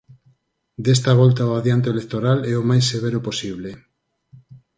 [0.85, 3.69] Desta volta o adianto electoral é o máis severo posible.